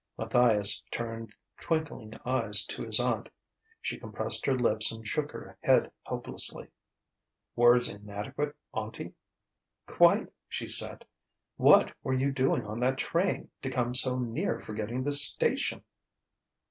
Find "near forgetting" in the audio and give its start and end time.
14.17-15.03